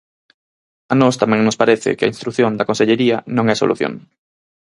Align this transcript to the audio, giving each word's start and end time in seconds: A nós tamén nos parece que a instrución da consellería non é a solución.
A 0.93 0.95
nós 1.01 1.15
tamén 1.21 1.41
nos 1.45 1.59
parece 1.61 1.95
que 1.97 2.05
a 2.05 2.11
instrución 2.13 2.51
da 2.55 2.67
consellería 2.69 3.17
non 3.35 3.45
é 3.51 3.53
a 3.55 3.61
solución. 3.63 3.93